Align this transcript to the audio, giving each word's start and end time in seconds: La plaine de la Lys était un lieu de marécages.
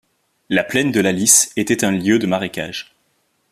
La 0.49 0.63
plaine 0.63 0.91
de 0.91 0.99
la 0.99 1.11
Lys 1.11 1.51
était 1.57 1.85
un 1.85 1.91
lieu 1.91 2.17
de 2.17 2.25
marécages. 2.25 2.95